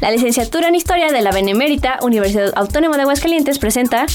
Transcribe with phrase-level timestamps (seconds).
[0.00, 4.06] La licenciatura en Historia de la Benemérita Universidad Autónoma de Aguascalientes presenta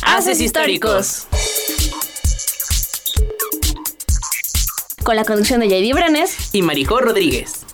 [0.00, 1.26] Haces Históricos.
[5.04, 5.92] Con la conducción de J.D.
[5.92, 7.65] Brenes y Maricó Rodríguez.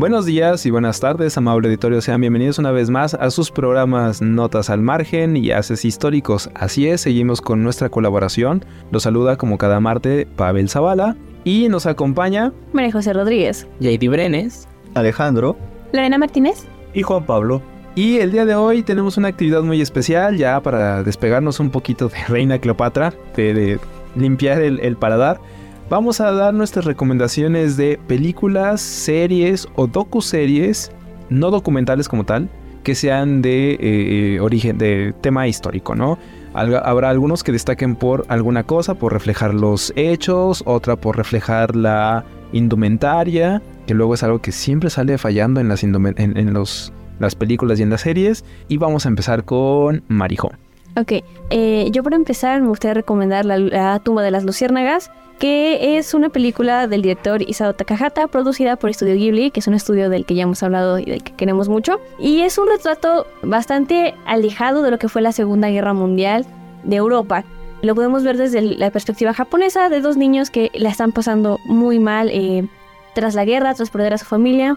[0.00, 2.00] Buenos días y buenas tardes, amable auditorio.
[2.00, 6.48] Sean bienvenidos una vez más a sus programas Notas al Margen y Haces Históricos.
[6.54, 8.64] Así es, seguimos con nuestra colaboración.
[8.92, 14.68] Los saluda como cada martes Pavel Zavala y nos acompaña María José Rodríguez, JD Brenes,
[14.94, 15.58] Alejandro,
[15.92, 17.60] Lorena Martínez y Juan Pablo.
[17.94, 22.08] Y el día de hoy tenemos una actividad muy especial ya para despegarnos un poquito
[22.08, 23.78] de Reina Cleopatra, de,
[24.16, 25.42] limpiar el, el paladar
[25.90, 30.92] vamos a dar nuestras recomendaciones de películas, series o docuseries,
[31.28, 32.48] no documentales como tal,
[32.84, 36.16] que sean de eh, origen, de tema histórico, ¿no?
[36.54, 42.24] Habrá algunos que destaquen por alguna cosa, por reflejar los hechos, otra por reflejar la
[42.52, 47.78] indumentaria, que luego es algo que siempre sale fallando en las, en, los, las películas
[47.78, 48.44] y en las series.
[48.66, 50.50] Y vamos a empezar con Marijo.
[50.96, 56.12] Ok, eh, yo para empezar me gustaría recomendar la tumba de las luciérnagas que es
[56.12, 60.26] una película del director Isao Takahata, producida por Estudio Ghibli, que es un estudio del
[60.26, 61.98] que ya hemos hablado y del que queremos mucho.
[62.18, 66.44] Y es un retrato bastante alejado de lo que fue la Segunda Guerra Mundial
[66.84, 67.44] de Europa.
[67.80, 71.98] Lo podemos ver desde la perspectiva japonesa de dos niños que la están pasando muy
[71.98, 72.68] mal eh,
[73.14, 74.76] tras la guerra, tras perder a su familia.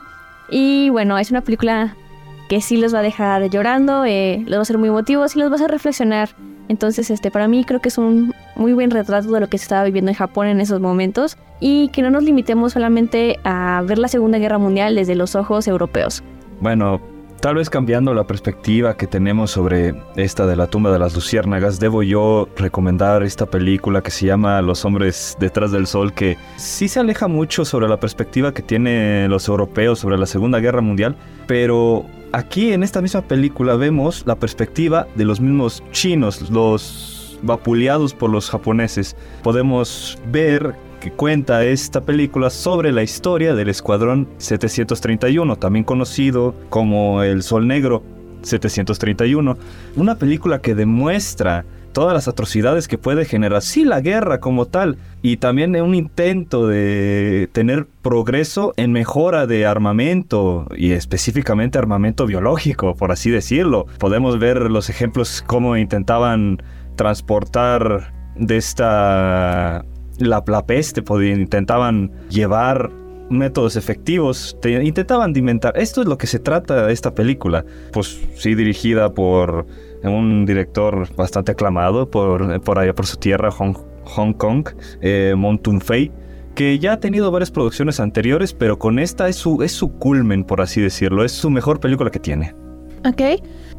[0.50, 1.98] Y bueno, es una película
[2.50, 5.40] que sí los va a dejar llorando, eh, los va a hacer muy emotivos y
[5.40, 6.30] los va a hacer reflexionar
[6.70, 9.64] entonces, este, para mí creo que es un muy buen retrato de lo que se
[9.64, 13.98] estaba viviendo en Japón en esos momentos y que no nos limitemos solamente a ver
[13.98, 16.24] la Segunda Guerra Mundial desde los ojos europeos.
[16.62, 17.02] Bueno,
[17.42, 21.80] tal vez cambiando la perspectiva que tenemos sobre esta de la tumba de las luciérnagas,
[21.80, 26.88] debo yo recomendar esta película que se llama Los hombres detrás del sol, que sí
[26.88, 31.18] se aleja mucho sobre la perspectiva que tienen los europeos sobre la Segunda Guerra Mundial,
[31.46, 38.14] pero aquí en esta misma película vemos la perspectiva de los mismos chinos, los vapuleados
[38.14, 39.16] por los japoneses.
[39.44, 47.22] Podemos ver que cuenta esta película sobre la historia del Escuadrón 731, también conocido como
[47.24, 48.04] El Sol Negro
[48.42, 49.58] 731.
[49.96, 54.98] Una película que demuestra todas las atrocidades que puede generar, sí, la guerra como tal,
[55.22, 62.96] y también un intento de tener progreso en mejora de armamento, y específicamente armamento biológico,
[62.96, 63.86] por así decirlo.
[64.00, 66.62] Podemos ver los ejemplos cómo intentaban
[66.96, 69.86] transportar de esta...
[70.20, 72.92] La, peste, intentaban llevar
[73.30, 75.74] métodos efectivos, intentaban inventar.
[75.76, 77.66] Esto es lo que se trata de esta película.
[77.92, 79.66] Pues sí, dirigida por
[80.04, 83.76] un director bastante aclamado por, por allá por su tierra, Hong,
[84.06, 84.70] Hong Kong,
[85.02, 85.34] eh,
[85.82, 86.12] Fei,
[86.56, 90.44] que ya ha tenido varias producciones anteriores, pero con esta es su, es su culmen,
[90.44, 92.54] por así decirlo, es su mejor película que tiene.
[93.06, 93.22] Ok,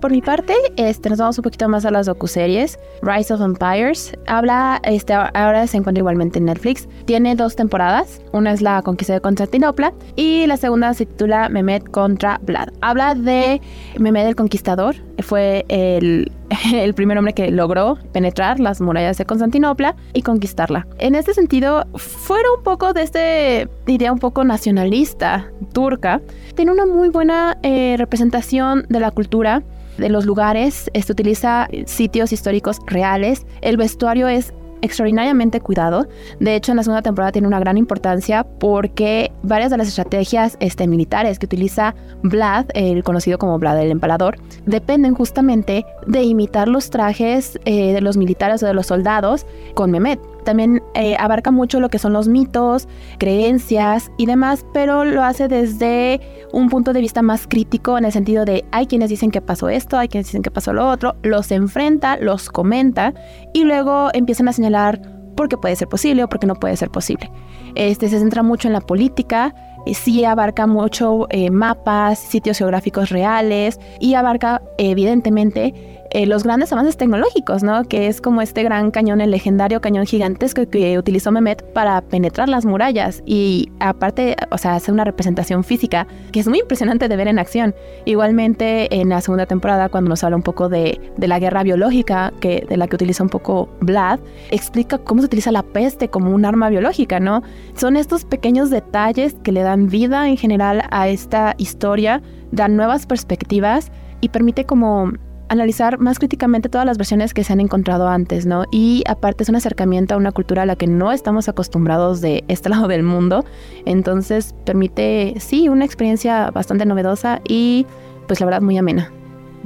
[0.00, 2.78] por mi parte, este, nos vamos un poquito más a las docuseries.
[3.00, 6.86] Rise of Empires habla, este, ahora se encuentra igualmente en Netflix.
[7.06, 8.20] Tiene dos temporadas.
[8.32, 12.68] Una es la conquista de Constantinopla y la segunda se titula Mehmed contra Vlad.
[12.82, 13.62] Habla de
[13.98, 14.96] Mehmed el Conquistador.
[15.20, 16.30] Fue el,
[16.72, 20.86] el primer hombre que logró penetrar las murallas de Constantinopla y conquistarla.
[20.98, 26.20] En este sentido, fuera un poco de este idea un poco nacionalista turca,
[26.54, 29.62] tiene una muy buena eh, representación de la cultura
[29.98, 34.52] de los lugares, este utiliza sitios históricos reales, el vestuario es
[34.84, 36.06] extraordinariamente cuidado.
[36.40, 40.56] De hecho, en la segunda temporada tiene una gran importancia porque varias de las estrategias
[40.60, 44.36] este, militares que utiliza Vlad, el conocido como Vlad el Empalador,
[44.66, 49.90] dependen justamente de imitar los trajes eh, de los militares o de los soldados con
[49.90, 50.33] Mehmet.
[50.44, 52.88] También eh, abarca mucho lo que son los mitos,
[53.18, 56.20] creencias y demás, pero lo hace desde
[56.52, 59.68] un punto de vista más crítico en el sentido de hay quienes dicen que pasó
[59.68, 63.14] esto, hay quienes dicen que pasó lo otro, los enfrenta, los comenta
[63.52, 65.00] y luego empiezan a señalar
[65.34, 67.30] por qué puede ser posible o por qué no puede ser posible.
[67.74, 69.54] Este se centra mucho en la política,
[69.86, 76.72] eh, sí abarca mucho eh, mapas, sitios geográficos reales y abarca evidentemente eh, los grandes
[76.72, 77.82] avances tecnológicos, ¿no?
[77.82, 82.48] Que es como este gran cañón, el legendario cañón gigantesco que utilizó Mehmet para penetrar
[82.48, 87.16] las murallas y aparte, o sea, hace una representación física que es muy impresionante de
[87.16, 87.74] ver en acción.
[88.04, 92.32] Igualmente en la segunda temporada, cuando nos habla un poco de, de la guerra biológica,
[92.38, 94.20] que, de la que utiliza un poco Vlad,
[94.52, 97.42] explica cómo se utiliza la peste como un arma biológica, ¿no?
[97.74, 102.22] Son estos pequeños detalles que le dan vida en general a esta historia,
[102.52, 103.90] dan nuevas perspectivas
[104.20, 105.12] y permite como
[105.48, 108.64] analizar más críticamente todas las versiones que se han encontrado antes, ¿no?
[108.70, 112.44] Y aparte es un acercamiento a una cultura a la que no estamos acostumbrados de
[112.48, 113.44] este lado del mundo,
[113.84, 117.86] entonces permite, sí, una experiencia bastante novedosa y
[118.26, 119.10] pues la verdad muy amena.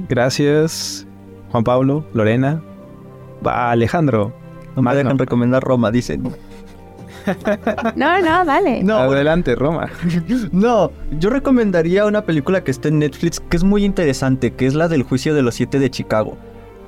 [0.09, 1.07] Gracias,
[1.51, 2.63] Juan Pablo, Lorena,
[3.45, 4.33] va Alejandro.
[4.77, 6.23] No me dejan recomendar Roma, dicen.
[7.97, 8.83] No, no, dale.
[8.83, 9.89] No, Adelante, Roma.
[10.53, 14.75] no, yo recomendaría una película que está en Netflix que es muy interesante, que es
[14.75, 16.37] la del juicio de los siete de Chicago.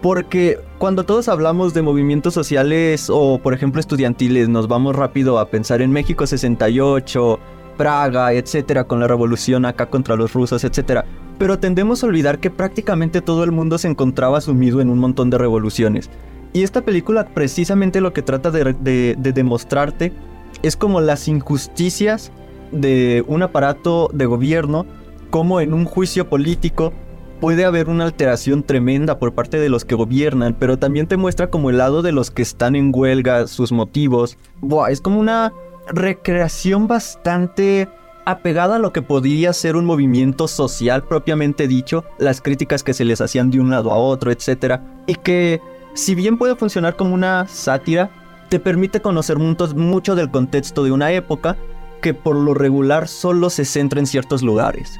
[0.03, 5.47] Porque cuando todos hablamos de movimientos sociales o por ejemplo estudiantiles, nos vamos rápido a
[5.51, 7.39] pensar en México 68,
[7.77, 11.05] Praga, etcétera, con la revolución acá contra los rusos, etcétera.
[11.39, 15.31] Pero tendemos a olvidar que prácticamente todo el mundo se encontraba sumido en un montón
[15.31, 16.11] de revoluciones.
[16.53, 20.13] Y esta película precisamente lo que trata de, de- de demostrarte
[20.63, 22.33] es como las injusticias
[22.73, 24.87] de un aparato de gobierno,
[25.31, 26.93] como en un juicio político
[27.41, 31.49] puede haber una alteración tremenda por parte de los que gobiernan, pero también te muestra
[31.49, 34.37] como el lado de los que están en huelga, sus motivos.
[34.61, 35.53] Buah, es como una
[35.89, 37.89] recreación bastante
[38.27, 43.07] apegada a lo que podría ser un movimiento social propiamente dicho, las críticas que se
[43.07, 44.81] les hacían de un lado a otro, etc.
[45.07, 45.61] Y que,
[45.95, 48.11] si bien puede funcionar como una sátira,
[48.51, 51.57] te permite conocer mucho, mucho del contexto de una época
[52.03, 54.99] que por lo regular solo se centra en ciertos lugares.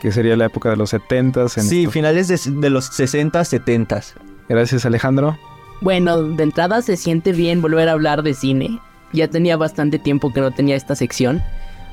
[0.00, 4.02] Que sería la época de los 70 Sí, finales de, de los 60, 70.
[4.48, 5.38] Gracias, Alejandro.
[5.80, 8.78] Bueno, de entrada se siente bien volver a hablar de cine.
[9.12, 11.42] Ya tenía bastante tiempo que no tenía esta sección.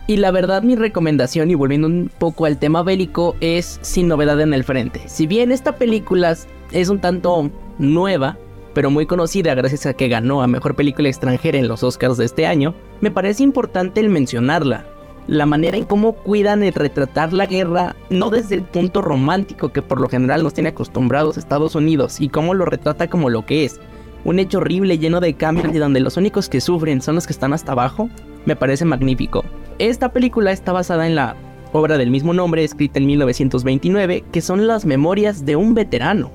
[0.08, 4.42] Y la verdad mi recomendación, y volviendo un poco al tema bélico, es Sin novedad
[4.42, 5.04] en el frente.
[5.08, 6.36] Si bien esta película
[6.72, 8.38] es un tanto nueva,
[8.74, 12.26] pero muy conocida gracias a que ganó a Mejor Película Extranjera en los Oscars de
[12.26, 14.86] este año, me parece importante el mencionarla.
[15.28, 19.82] La manera en cómo cuidan el retratar la guerra, no desde el punto romántico que
[19.82, 23.66] por lo general nos tiene acostumbrados Estados Unidos, y cómo lo retrata como lo que
[23.66, 23.80] es,
[24.26, 27.34] un hecho horrible lleno de cambios y donde los únicos que sufren son los que
[27.34, 28.10] están hasta abajo,
[28.46, 29.46] me parece magnífico.
[29.78, 31.36] Esta película está basada en la
[31.72, 36.32] obra del mismo nombre escrita en 1929, que son las memorias de un veterano.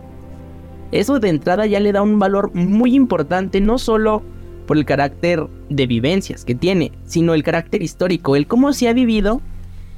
[0.95, 4.23] Eso de entrada ya le da un valor muy importante, no solo
[4.65, 8.93] por el carácter de vivencias que tiene, sino el carácter histórico, el cómo se ha
[8.93, 9.43] vivido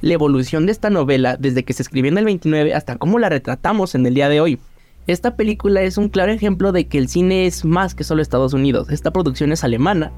[0.01, 3.29] la evolución de esta novela desde que se escribió en el 29 hasta cómo la
[3.29, 4.57] retratamos en el día de hoy.
[5.05, 8.53] Esta película es un claro ejemplo de que el cine es más que solo Estados
[8.53, 8.89] Unidos.
[8.89, 10.11] Esta producción es alemana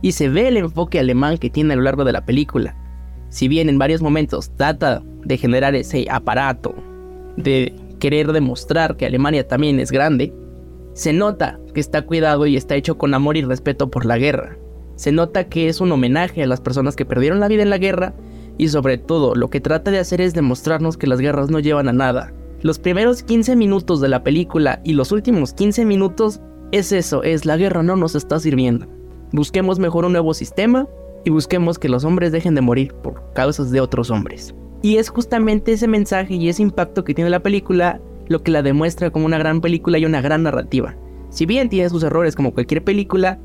[0.00, 2.74] y se ve el enfoque alemán que tiene a lo largo de la película.
[3.28, 6.74] Si bien en varios momentos trata de generar ese aparato,
[7.36, 10.34] de querer demostrar que Alemania también es grande,
[10.92, 14.58] se nota que está cuidado y está hecho con amor y respeto por la guerra.
[14.96, 17.78] Se nota que es un homenaje a las personas que perdieron la vida en la
[17.78, 18.12] guerra
[18.58, 21.88] y sobre todo lo que trata de hacer es demostrarnos que las guerras no llevan
[21.88, 22.32] a nada.
[22.60, 26.40] Los primeros 15 minutos de la película y los últimos 15 minutos
[26.72, 28.88] es eso, es la guerra no nos está sirviendo.
[29.30, 30.88] Busquemos mejor un nuevo sistema
[31.24, 34.56] y busquemos que los hombres dejen de morir por causas de otros hombres.
[34.82, 38.62] Y es justamente ese mensaje y ese impacto que tiene la película lo que la
[38.62, 40.96] demuestra como una gran película y una gran narrativa.
[41.30, 43.38] Si bien tiene sus errores como cualquier película,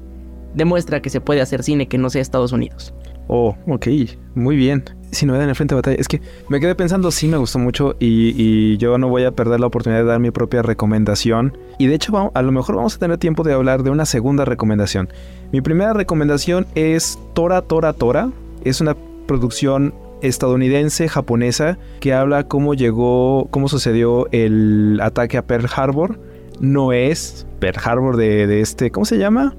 [0.56, 2.94] demuestra que se puede hacer cine que no sea Estados Unidos.
[3.28, 3.88] Oh, ok,
[4.36, 4.84] muy bien.
[5.12, 7.60] Si no en el frente de batalla, es que me quedé pensando, sí me gustó
[7.60, 11.58] mucho y, yo no voy a perder la oportunidad de dar mi propia recomendación.
[11.78, 14.44] Y de hecho, a lo mejor vamos a tener tiempo de hablar de una segunda
[14.46, 15.10] recomendación.
[15.52, 18.32] Mi primera recomendación es Tora Tora Tora.
[18.64, 18.96] Es una
[19.28, 26.20] producción estadounidense, japonesa, que habla cómo llegó, cómo sucedió el ataque a Pearl Harbor.
[26.60, 29.56] No es Pearl Harbor de, de este, ¿cómo se llama?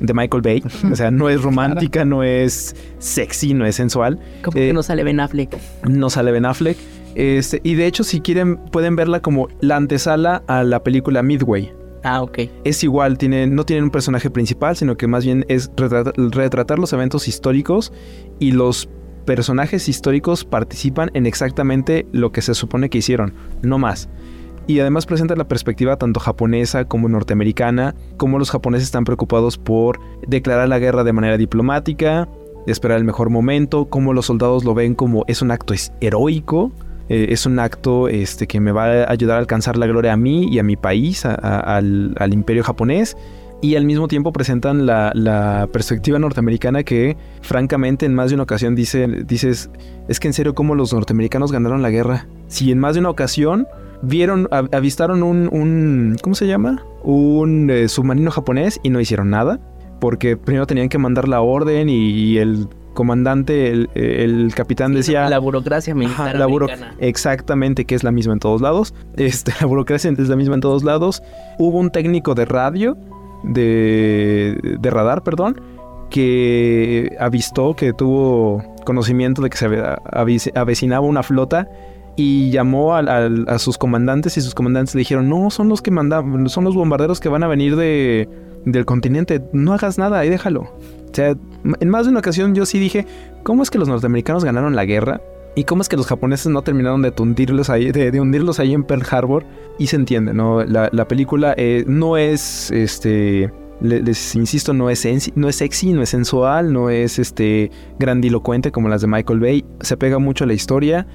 [0.00, 0.62] De Michael Bay.
[0.90, 4.18] O sea, no es romántica, no es sexy, no es sensual.
[4.42, 5.56] Como Eh, que no sale Ben Affleck.
[5.88, 6.76] No sale Ben Affleck.
[7.14, 11.72] Este, y de hecho, si quieren, pueden verla como la antesala a la película Midway.
[12.04, 12.38] Ah, ok.
[12.62, 16.78] Es igual, tiene, no tienen un personaje principal, sino que más bien es retratar, retratar
[16.78, 17.92] los eventos históricos
[18.38, 18.88] y los
[19.28, 24.08] personajes históricos participan en exactamente lo que se supone que hicieron, no más.
[24.66, 30.00] Y además presenta la perspectiva tanto japonesa como norteamericana, como los japoneses están preocupados por
[30.26, 32.26] declarar la guerra de manera diplomática,
[32.66, 36.72] esperar el mejor momento, cómo los soldados lo ven como es un acto heroico,
[37.10, 40.16] eh, es un acto este, que me va a ayudar a alcanzar la gloria a
[40.16, 43.14] mí y a mi país, al imperio japonés.
[43.60, 48.44] Y al mismo tiempo presentan la, la perspectiva norteamericana que, francamente, en más de una
[48.44, 49.68] ocasión dice, dices,
[50.06, 52.28] es que en serio, ¿cómo los norteamericanos ganaron la guerra?
[52.46, 53.66] Si en más de una ocasión
[54.00, 56.84] vieron, avistaron un, un ¿cómo se llama?
[57.02, 59.58] Un eh, submarino japonés y no hicieron nada.
[60.00, 65.28] Porque primero tenían que mandar la orden y, y el comandante, el, el capitán decía...
[65.28, 66.94] La burocracia militar Ajá, la buro- americana.
[67.00, 68.94] Exactamente, que es la misma en todos lados.
[69.16, 71.22] Este, la burocracia es la misma en todos lados.
[71.58, 72.96] Hubo un técnico de radio,
[73.42, 75.60] de, de radar, perdón,
[76.10, 79.68] que avistó, que tuvo conocimiento de que se
[80.54, 81.68] avecinaba una flota
[82.16, 85.82] y llamó al- al- a sus comandantes y sus comandantes le dijeron, no, son los
[85.82, 88.28] que mandan, son los bombarderos que van a venir de,
[88.64, 90.62] del continente, no hagas nada, ahí déjalo.
[90.62, 91.36] O sea,
[91.80, 93.06] en más de una ocasión yo sí dije,
[93.42, 95.20] ¿cómo es que los norteamericanos ganaron la guerra?
[95.54, 98.84] ¿Y cómo es que los japoneses no terminaron de hundirlos ahí, de, hundirlos ahí en
[98.84, 99.44] Pearl Harbor?
[99.78, 100.64] Y se entiende, ¿no?
[100.64, 105.92] La, la película eh, no es, este, le- les insisto, no es, no es sexy,
[105.92, 109.64] no es sensual, no es, este, grandilocuente como las de Michael Bay.
[109.80, 111.08] Se pega mucho a la historia,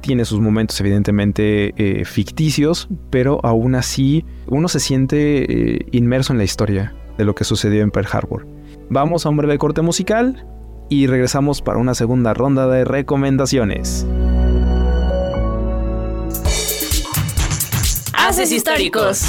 [0.00, 6.38] tiene sus momentos evidentemente eh, ficticios, pero aún así uno se siente eh, inmerso en
[6.38, 8.46] la historia de lo que sucedió en Pearl Harbor.
[8.88, 10.46] Vamos a un breve corte musical
[10.90, 14.04] y regresamos para una segunda ronda de recomendaciones.
[18.12, 19.22] Haces históricos.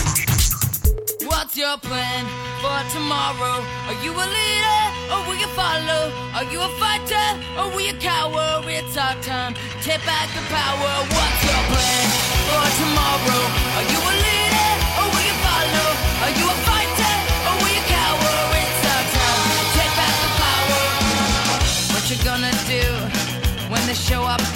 [1.26, 2.26] What's your plan
[2.62, 3.62] for tomorrow?
[3.88, 4.82] Are you a leader
[5.14, 6.12] or will you follow?
[6.36, 8.62] Are you a fighter or will you cower?
[8.68, 9.54] It's our time.
[9.82, 10.92] Take back the power.
[11.14, 12.06] What's your plan
[12.50, 13.44] for tomorrow?
[13.78, 14.41] Are you a leader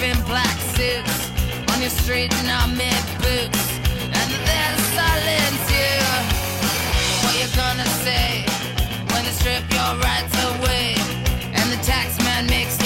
[0.05, 1.17] in black suits.
[1.71, 2.47] On your street in
[2.77, 3.65] mid boots.
[4.19, 5.97] And then silence you?
[7.21, 8.45] What you gonna say?
[9.12, 10.95] When they strip your rights away.
[11.57, 12.84] And the tax man makes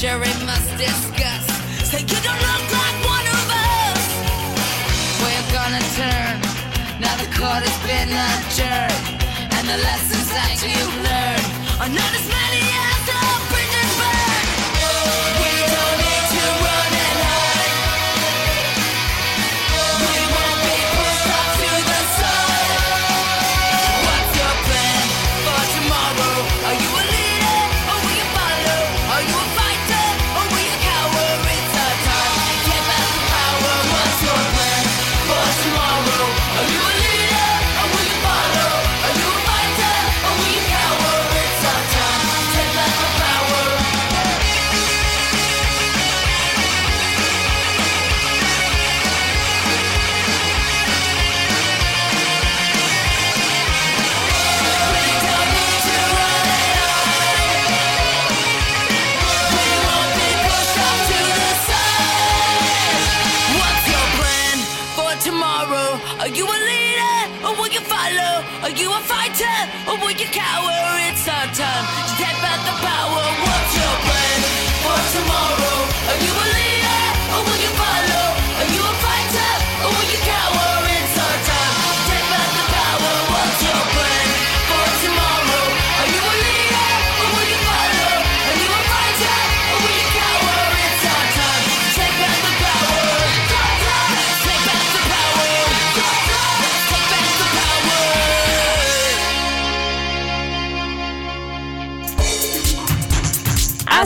[0.00, 1.44] jury must discuss?
[1.84, 4.02] Say you don't look like one of us.
[5.20, 6.40] Where you gonna turn?
[7.04, 9.04] Now the court has been adjourned
[9.56, 11.46] and the lessons that you've learned
[11.84, 12.49] are not as many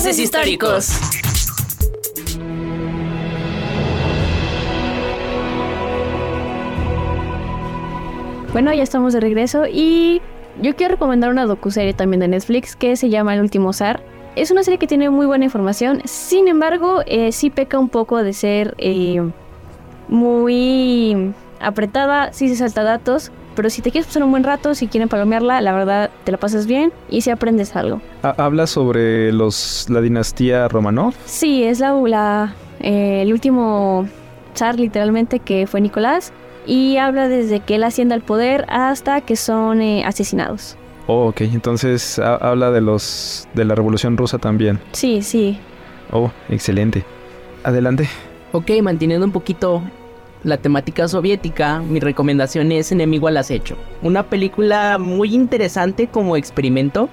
[0.06, 0.90] Históricos.
[8.52, 10.20] Bueno, ya estamos de regreso y
[10.60, 14.02] yo quiero recomendar una docuserie también de Netflix que se llama El último zar.
[14.36, 18.22] Es una serie que tiene muy buena información, sin embargo, eh, sí peca un poco
[18.22, 19.22] de ser eh,
[20.08, 24.86] muy apretada, sí se salta datos, pero si te quieres pasar un buen rato, si
[24.88, 28.00] quieren palomearla, la verdad te la pasas bien y si aprendes algo.
[28.22, 31.14] Ha- Habla sobre los la dinastía Romanov.
[31.26, 34.06] Sí, es la, la, eh, el último
[34.54, 36.32] zar literalmente que fue Nicolás
[36.66, 40.76] y habla desde que él asciende al poder hasta que son eh, asesinados.
[41.06, 41.42] Oh, ok.
[41.42, 44.80] Entonces ha- habla de los de la Revolución Rusa también.
[44.92, 45.58] Sí, sí.
[46.12, 47.04] Oh, excelente.
[47.64, 48.08] Adelante.
[48.52, 49.82] Ok, manteniendo un poquito
[50.44, 53.76] la temática soviética, mi recomendación es Enemigo al Acecho.
[54.02, 57.08] Una película muy interesante como experimento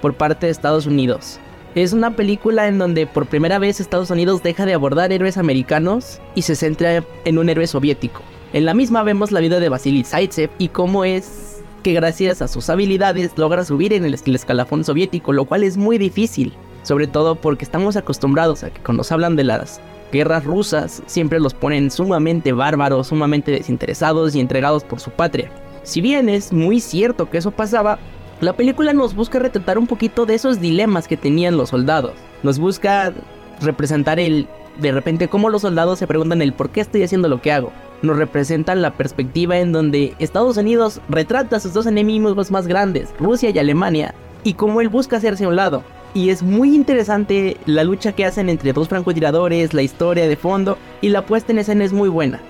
[0.00, 1.40] por parte de Estados Unidos.
[1.74, 6.20] Es una película en donde por primera vez Estados Unidos deja de abordar héroes americanos
[6.36, 8.22] y se centra en un héroe soviético.
[8.52, 12.48] En la misma vemos la vida de Vasily Zaitsev y cómo es que gracias a
[12.48, 16.54] sus habilidades logra subir en el escalafón soviético, lo cual es muy difícil.
[16.82, 19.80] Sobre todo porque estamos acostumbrados a que cuando nos hablan de las
[20.12, 25.50] guerras rusas siempre los ponen sumamente bárbaros, sumamente desinteresados y entregados por su patria.
[25.82, 27.98] Si bien es muy cierto que eso pasaba,
[28.40, 32.12] la película nos busca retratar un poquito de esos dilemas que tenían los soldados.
[32.42, 33.12] Nos busca
[33.60, 34.46] representar el
[34.78, 37.72] de repente cómo los soldados se preguntan el por qué estoy haciendo lo que hago.
[38.02, 43.14] Nos representan la perspectiva en donde Estados Unidos retrata a sus dos enemigos más grandes,
[43.18, 45.82] Rusia y Alemania, y cómo él busca hacerse a un lado.
[46.16, 50.78] Y es muy interesante la lucha que hacen entre dos francotiradores, la historia de fondo
[51.02, 52.40] y la puesta en escena es muy buena.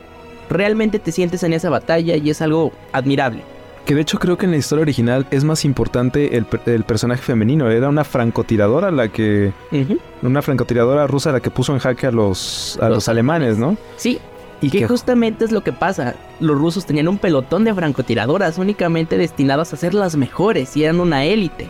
[0.49, 3.42] Realmente te sientes en esa batalla y es algo admirable.
[3.85, 7.23] Que de hecho creo que en la historia original es más importante el, el personaje
[7.23, 7.68] femenino.
[7.68, 9.52] Era una francotiradora la que...
[10.23, 13.76] Una francotiradora rusa la que puso en jaque a los, a Los los, alemanes, ¿no?
[13.96, 14.20] Sí,
[14.61, 16.14] Y que que justamente es lo que pasa.
[16.38, 21.00] Los rusos tenían un pelotón de francotiradoras únicamente destinadas a ser las mejores y eran
[21.00, 21.68] una élite.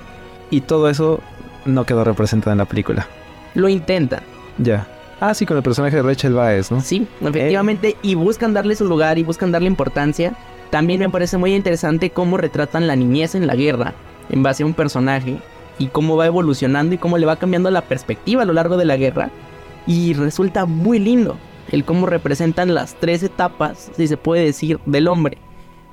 [0.50, 1.20] y todo eso
[1.66, 3.06] no quedó representado en la película.
[3.54, 4.20] Lo intentan,
[4.58, 4.86] Ya.
[5.18, 6.82] Ah, sí, con el personaje de Rachel Baez, ¿no?
[6.82, 10.34] sí, efectivamente, y buscan darle su lugar y buscan darle importancia.
[10.70, 13.94] También me parece muy interesante cómo retratan la niñez en la guerra
[14.28, 15.38] en base a un personaje
[15.78, 18.84] y cómo va evolucionando y cómo le va cambiando la perspectiva a lo largo de
[18.84, 19.30] la guerra.
[19.86, 21.38] Y resulta muy lindo
[21.72, 25.38] el cómo representan las tres etapas, si se puede decir, del hombre.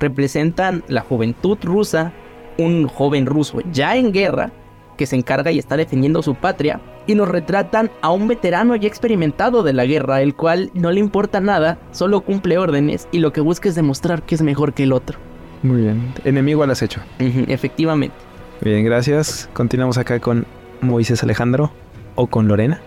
[0.00, 2.12] Representan la juventud rusa,
[2.58, 4.50] un joven ruso ya en guerra,
[4.96, 8.88] que se encarga y está defendiendo su patria, y nos retratan a un veterano ya
[8.88, 13.32] experimentado de la guerra, el cual no le importa nada, solo cumple órdenes y lo
[13.32, 15.18] que busca es demostrar que es mejor que el otro.
[15.62, 16.12] Muy bien.
[16.24, 17.00] Enemigo al acecho.
[17.18, 18.16] Efectivamente.
[18.60, 19.48] Bien, gracias.
[19.52, 20.46] Continuamos acá con
[20.80, 21.72] Moisés Alejandro
[22.14, 22.80] o con Lorena.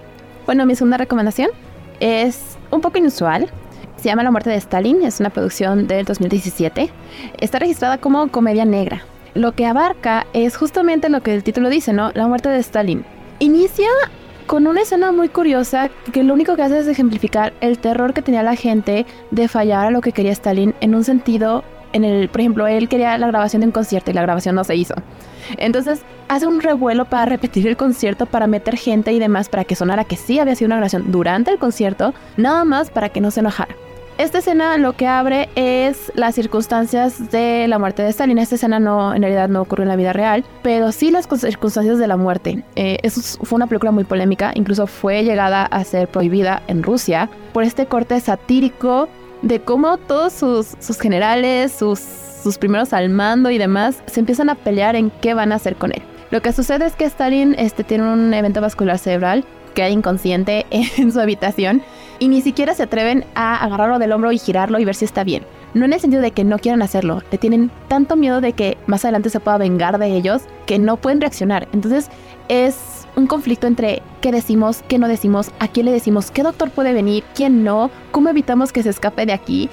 [0.45, 1.49] Bueno, mi segunda recomendación
[1.99, 3.49] es un poco inusual.
[3.97, 6.89] Se llama La muerte de Stalin, es una producción del 2017.
[7.39, 9.03] Está registrada como comedia negra.
[9.33, 12.11] Lo que abarca es justamente lo que el título dice, ¿no?
[12.13, 13.05] La muerte de Stalin.
[13.39, 13.89] Inicia
[14.47, 18.21] con una escena muy curiosa que lo único que hace es ejemplificar el terror que
[18.21, 21.63] tenía la gente de fallar a lo que quería Stalin en un sentido
[21.93, 24.63] en el, por ejemplo, él quería la grabación de un concierto y la grabación no
[24.63, 24.95] se hizo.
[25.57, 29.75] Entonces hace un revuelo para repetir el concierto, para meter gente y demás, para que
[29.75, 33.31] sonara que sí había sido una grabación durante el concierto, nada más para que no
[33.31, 33.75] se enojara.
[34.17, 38.39] Esta escena lo que abre es las circunstancias de la muerte de Stalin.
[38.39, 41.99] Esta escena no, en realidad no ocurrió en la vida real, pero sí las circunstancias
[41.99, 42.63] de la muerte.
[42.75, 46.81] Eh, eso es- fue una película muy polémica, incluso fue llegada a ser prohibida en
[46.81, 49.07] Rusia por este corte satírico
[49.43, 54.49] de cómo todos sus, sus generales, sus, sus primeros al mando y demás, se empiezan
[54.49, 56.01] a pelear en qué van a hacer con él.
[56.31, 61.11] Lo que sucede es que Stalin este, tiene un evento vascular cerebral, queda inconsciente en
[61.11, 61.83] su habitación
[62.19, 65.23] y ni siquiera se atreven a agarrarlo del hombro y girarlo y ver si está
[65.23, 65.43] bien.
[65.73, 68.77] No en el sentido de que no quieran hacerlo, le tienen tanto miedo de que
[68.87, 71.67] más adelante se pueda vengar de ellos que no pueden reaccionar.
[71.73, 72.09] Entonces
[72.47, 76.69] es un conflicto entre qué decimos, qué no decimos, a quién le decimos, qué doctor
[76.71, 79.69] puede venir, quién no, cómo evitamos que se escape de aquí.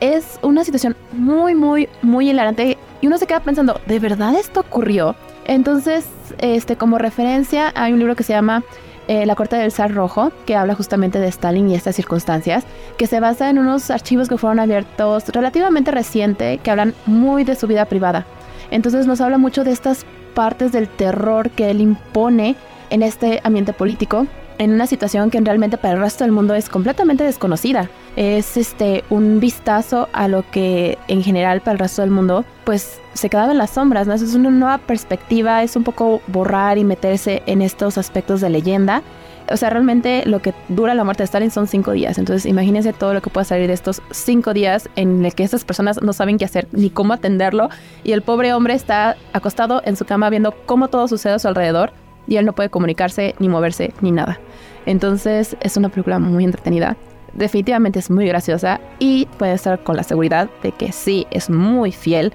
[0.00, 4.60] Es una situación muy, muy, muy hilarante y uno se queda pensando, ¿de verdad esto
[4.60, 5.16] ocurrió?
[5.44, 6.06] Entonces,
[6.38, 8.62] este, como referencia, hay un libro que se llama
[9.08, 12.64] eh, La Corte del Zar Rojo, que habla justamente de Stalin y estas circunstancias,
[12.96, 17.54] que se basa en unos archivos que fueron abiertos relativamente reciente, que hablan muy de
[17.54, 18.26] su vida privada.
[18.70, 22.56] Entonces nos habla mucho de estas partes del terror que él impone
[22.90, 24.26] en este ambiente político,
[24.58, 27.88] en una situación que realmente para el resto del mundo es completamente desconocida.
[28.16, 33.00] Es este un vistazo a lo que en general para el resto del mundo pues
[33.14, 34.14] se quedaba en las sombras, ¿no?
[34.14, 39.02] Es una nueva perspectiva, es un poco borrar y meterse en estos aspectos de leyenda.
[39.50, 42.16] O sea, realmente lo que dura la muerte de Stalin son cinco días.
[42.16, 45.64] Entonces, imagínense todo lo que puede salir de estos cinco días en el que estas
[45.64, 47.68] personas no saben qué hacer ni cómo atenderlo.
[48.04, 51.48] Y el pobre hombre está acostado en su cama viendo cómo todo sucede a su
[51.48, 51.92] alrededor.
[52.32, 54.40] Y él no puede comunicarse, ni moverse, ni nada.
[54.86, 56.96] Entonces es una película muy entretenida.
[57.34, 61.92] Definitivamente es muy graciosa y puede estar con la seguridad de que sí es muy
[61.92, 62.32] fiel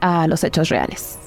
[0.00, 1.18] a los hechos reales.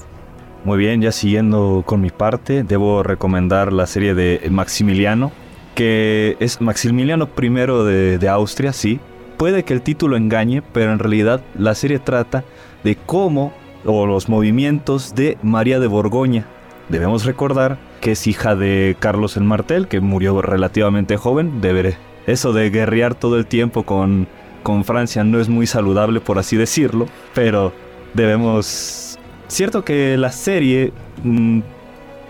[0.64, 5.32] Muy bien, ya siguiendo con mi parte, debo recomendar la serie de Maximiliano,
[5.74, 9.00] que es Maximiliano I de, Austria, sí.
[9.36, 12.44] Puede que el título engañe, pero en realidad la serie trata
[12.84, 13.52] de cómo
[13.84, 16.46] o los movimientos de María de Borgoña.
[16.88, 21.62] Debemos recordar que es hija de Carlos el Martel, que murió relativamente joven.
[21.62, 21.96] Deberé.
[22.26, 24.26] Eso de guerrear todo el tiempo con,
[24.62, 27.72] con Francia no es muy saludable, por así decirlo, pero
[28.12, 29.18] debemos...
[29.46, 31.60] Cierto que la serie mm,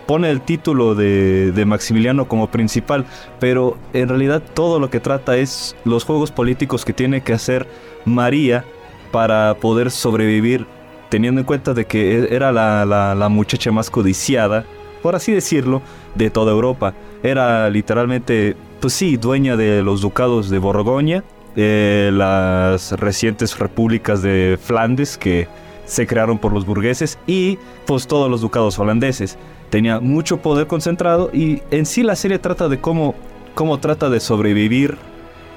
[0.05, 3.05] pone el título de, de, Maximiliano como principal,
[3.39, 7.65] pero en realidad todo lo que trata es los juegos políticos que tiene que hacer
[8.05, 8.65] María
[9.11, 10.67] para poder sobrevivir,
[11.09, 14.65] teniendo en cuenta de que e, era la, la, la muchacha más codiciada,
[15.03, 15.83] por así decirlo,
[16.15, 16.95] de toda Europa.
[17.21, 21.23] Era literalmente, pues sí, dueña de los ducados de Borgoña,
[21.55, 25.47] las recientes repúblicas de Flandes que
[25.85, 29.37] se crearon por los burgueses y pues todos los ducados holandeses.
[29.69, 33.13] Tenía mucho poder concentrado y en sí la serie trata de cómo,
[33.53, 34.97] cómo trata de sobrevivir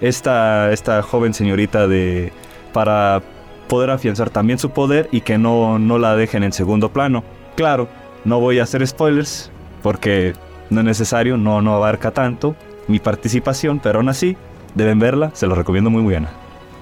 [0.00, 2.32] esta, esta joven señorita de,
[2.72, 3.22] para
[3.68, 7.22] poder afianzar también su poder y que no, no la dejen en segundo plano.
[7.56, 7.88] Claro,
[8.26, 9.50] no voy a hacer spoilers
[9.82, 10.34] porque
[10.68, 12.56] no es necesario, no, no abarca tanto
[12.88, 14.36] mi participación, pero aún así
[14.74, 16.28] deben verla, se lo recomiendo muy buena.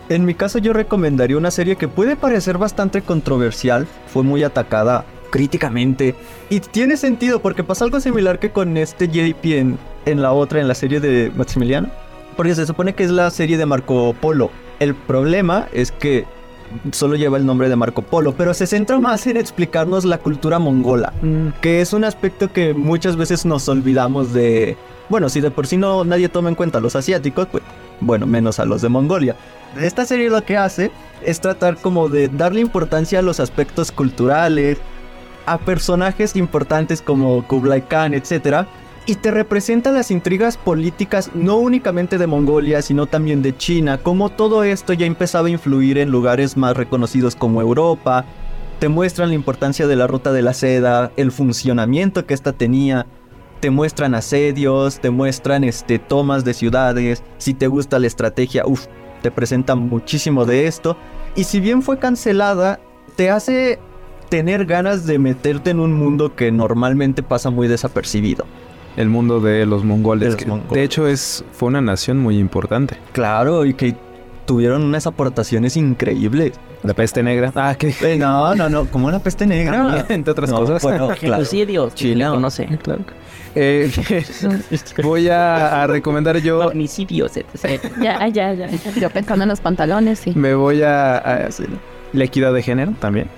[0.09, 5.05] En mi caso yo recomendaría una serie que puede parecer bastante controversial, fue muy atacada
[5.31, 6.15] críticamente
[6.49, 10.61] y tiene sentido porque pasa algo similar que con este JP en, en la otra,
[10.61, 11.89] en la serie de Maximiliano,
[12.37, 14.51] porque se supone que es la serie de Marco Polo.
[14.81, 16.25] El problema es que
[16.93, 20.59] solo lleva el nombre de Marco Polo, pero se centra más en explicarnos la cultura
[20.59, 21.61] mongola, mm.
[21.61, 24.77] que es un aspecto que muchas veces nos olvidamos de...
[25.09, 27.63] Bueno, si de por sí no nadie toma en cuenta a los asiáticos, pues
[28.01, 29.37] bueno, menos a los de Mongolia.
[29.81, 30.91] Esta serie lo que hace
[31.23, 34.79] es tratar como de darle importancia a los aspectos culturales,
[35.47, 38.67] a personajes importantes como Kublai Khan, etc.
[39.07, 44.31] Y te representa las intrigas políticas no únicamente de Mongolia, sino también de China, como
[44.31, 48.25] todo esto ya empezaba a influir en lugares más reconocidos como Europa.
[48.79, 53.07] Te muestran la importancia de la ruta de la seda, el funcionamiento que ésta tenía,
[53.61, 58.87] te muestran asedios, te muestran este, tomas de ciudades, si te gusta la estrategia, uff,
[59.21, 60.97] te presentan muchísimo de esto.
[61.37, 62.81] Y si bien fue cancelada,
[63.17, 63.79] te hace
[64.31, 68.47] tener ganas de meterte en un mundo que normalmente pasa muy desapercibido.
[68.97, 70.21] El mundo de los mongoles.
[70.21, 70.73] De los que, mongoles.
[70.73, 72.97] de hecho, es, fue una nación muy importante.
[73.13, 73.95] Claro, y que
[74.47, 76.53] tuvieron unas aportaciones increíbles.
[76.83, 77.51] La peste negra.
[77.55, 77.95] Ah, ¿qué?
[78.03, 80.05] Eh, no, no, no, como la peste negra.
[80.11, 80.83] Entre otras No, cosas.
[80.83, 81.45] bueno, claro.
[81.95, 82.67] Chile, no sé.
[82.83, 83.01] Claro.
[83.55, 83.91] Eh,
[85.03, 86.59] voy a, a recomendar yo.
[86.59, 87.81] Magnicidios, etc.
[88.03, 88.69] Ya, ya, ya.
[89.01, 90.33] Yo pensando en los pantalones, sí.
[90.35, 91.49] Me voy a, a-
[92.13, 93.29] la equidad de género también.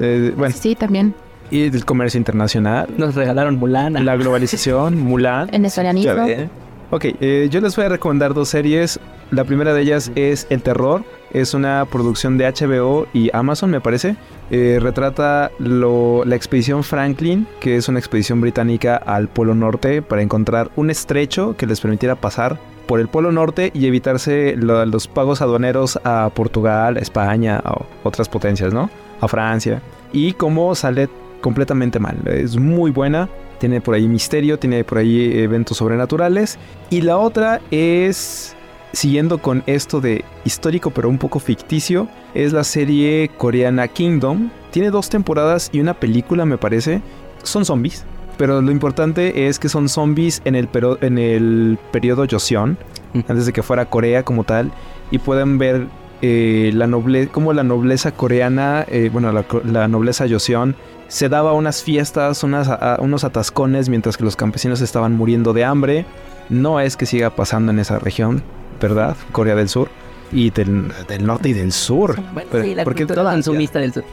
[0.00, 1.14] Eh, bueno, Sí, también.
[1.50, 4.00] Y el comercio internacional, Nos regalaron Mulana.
[4.00, 5.48] la globalización, Mulan.
[5.52, 6.12] En historianismo.
[6.14, 6.48] Ya ve.
[6.90, 8.98] Ok, eh, yo les voy a recomendar dos series.
[9.30, 11.04] La primera de ellas es El Terror.
[11.32, 14.16] Es una producción de HBO y Amazon, me parece.
[14.50, 20.22] Eh, retrata lo- la expedición Franklin, que es una expedición británica al Polo Norte para
[20.22, 25.08] encontrar un estrecho que les permitiera pasar por el Polo Norte y evitarse lo- los
[25.08, 28.88] pagos aduaneros a Portugal, a España o otras potencias, ¿no?
[29.20, 29.82] A Francia.
[30.14, 32.16] Y cómo sale completamente mal.
[32.26, 33.28] Es muy buena.
[33.58, 36.58] Tiene por ahí misterio, tiene por ahí eventos sobrenaturales.
[36.90, 38.54] Y la otra es,
[38.92, 44.50] siguiendo con esto de histórico pero un poco ficticio, es la serie coreana Kingdom.
[44.70, 47.02] Tiene dos temporadas y una película me parece.
[47.42, 48.04] Son zombies.
[48.36, 52.78] Pero lo importante es que son zombies en el, pero- en el periodo Joseon,
[53.14, 53.20] Mm.
[53.26, 54.70] antes de que fuera Corea como tal,
[55.10, 55.86] y pueden ver
[56.22, 59.32] eh, la noble como la nobleza coreana, eh, bueno,
[59.64, 60.74] la, nobleza Joseon,
[61.08, 65.64] se daba unas fiestas, unas, a- unos atascones mientras que los campesinos estaban muriendo de
[65.64, 66.06] hambre.
[66.48, 68.42] No es que siga pasando en esa región,
[68.80, 69.16] ¿verdad?
[69.32, 69.88] Corea del Sur
[70.32, 72.16] y del, del norte y del sur.
[72.34, 74.04] Bueno, Pero- sí, la porque cultura toda- consumista del sur.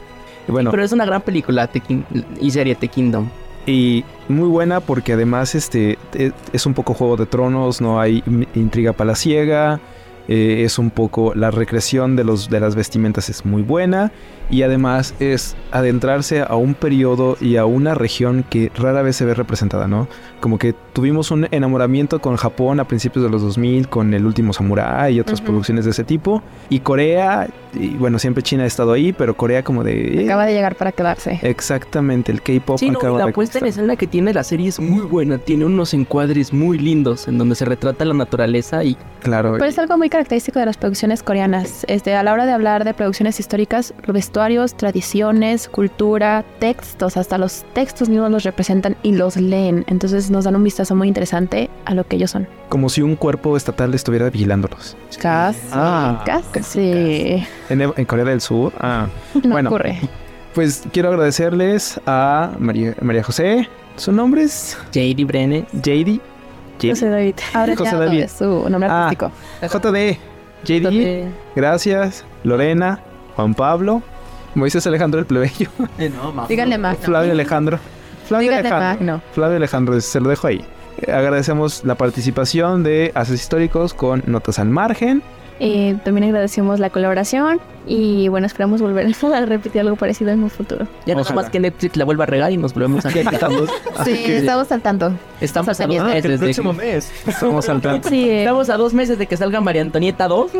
[0.46, 2.02] Pero es una gran película The King-
[2.40, 3.28] y serie The Kingdom.
[3.66, 8.22] y muy buena porque además este e- es un poco Juego de Tronos, no hay
[8.54, 9.80] intriga palaciega,
[10.28, 14.12] eh, es un poco la recreación de los de las vestimentas es muy buena
[14.50, 19.24] y además es adentrarse a un periodo y a una región que rara vez se
[19.24, 20.08] ve representada, ¿no?
[20.40, 24.54] Como que tuvimos un enamoramiento con Japón a principios de los 2000 con El último
[24.54, 25.48] Samurai y otras Ujú.
[25.48, 26.42] producciones de ese tipo.
[26.70, 30.22] Y Corea, y bueno, siempre China ha estado ahí, pero Corea como de...
[30.22, 31.38] eh, Acaba de llegar para quedarse.
[31.42, 34.42] Exactamente, el K-pop Sí, no, acaba y la de puesta en escena que tiene la
[34.42, 35.36] serie es muy buena.
[35.36, 39.78] Tiene unos encuadres muy lindos en donde se retrata la naturaleza y Claro, Pero es
[39.80, 41.84] algo muy característico de las producciones coreanas.
[41.88, 47.64] Este, a la hora de hablar de producciones históricas, vestuarios, tradiciones, cultura, textos, hasta los
[47.74, 49.84] textos mismos los representan y los leen.
[49.88, 52.46] Entonces nos dan un vistazo muy interesante a lo que ellos son.
[52.68, 54.96] como si un cuerpo estatal estuviera vigilándolos.
[55.20, 55.58] Casi.
[55.72, 56.22] Ah,
[56.52, 57.44] casi.
[57.68, 58.72] En, en Corea del Sur.
[58.80, 59.06] Ah,
[59.42, 59.70] No Bueno.
[59.70, 59.98] ocurre.
[60.54, 63.68] pues quiero agradecerles a María, María José.
[63.96, 65.24] Su nombre es J.D.
[65.24, 65.64] Brenner.
[65.72, 66.20] JD.
[66.90, 67.34] José David.
[67.54, 68.20] Ahora José ya David.
[68.22, 69.04] es su nombre Ah.
[69.08, 69.32] artístico.
[69.62, 70.18] JD.
[70.64, 71.28] JD.
[71.54, 72.24] Gracias.
[72.44, 73.00] Lorena.
[73.36, 74.02] Juan Pablo.
[74.54, 75.68] Moisés Alejandro el plebeyo.
[76.48, 76.98] Díganle Magno.
[77.02, 77.78] Flavio Alejandro.
[78.26, 79.06] Flavio Díganle Alejandro.
[79.06, 79.22] Magno.
[79.32, 80.64] Flavio Alejandro, se lo dejo ahí.
[81.06, 85.22] Agradecemos la participación de Haces Históricos con Notas al Margen.
[85.58, 90.50] Eh, también agradecemos la colaboración y bueno, esperamos volver a repetir algo parecido en un
[90.50, 90.86] futuro.
[91.06, 91.34] Ya Ojalá.
[91.34, 93.70] más que Netflix la vuelva a regar y nos volvemos a Estamos,
[94.04, 95.12] Sí, estamos al tanto.
[95.40, 97.10] Estamos a dos Ah, que el meses de próximo mes.
[97.26, 98.08] estamos al tanto.
[98.10, 100.50] Sí, eh, Estamos a dos meses de que salga María Antonieta 2.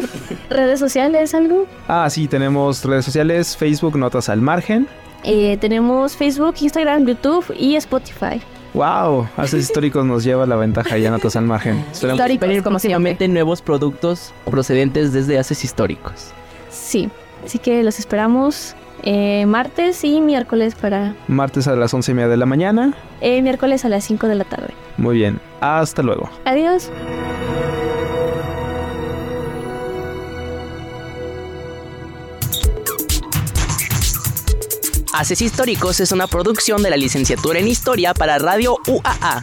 [0.49, 1.67] redes sociales, algo.
[1.89, 4.89] Ah, sí, tenemos redes sociales, Facebook, Notas al Margen.
[5.25, 8.41] Eh, tenemos Facebook, Instagram, YouTube y Spotify.
[8.77, 11.85] Wow, Haces Históricos nos lleva la ventaja ya Notas al Margen.
[11.93, 13.29] Esperamos- Históricos, como siempre.
[13.29, 16.31] nuevos productos procedentes desde Haces Históricos.
[16.71, 17.09] Sí,
[17.45, 21.15] así que los esperamos eh, martes y miércoles para...
[21.27, 22.95] Martes a las once y media de la mañana.
[23.21, 24.75] eh, miércoles a las 5 de la tarde.
[24.99, 26.29] Muy bien, hasta luego.
[26.45, 26.91] Adiós.
[35.17, 39.41] Haces Históricos es una producción de la licenciatura en Historia para Radio UAA.